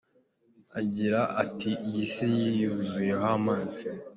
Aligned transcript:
Agira 0.79 1.19
ati 1.43 1.71
”Iyi 1.87 2.03
si 2.13 2.29
yuzuyeho 2.59 3.25
amazi. 3.37 3.81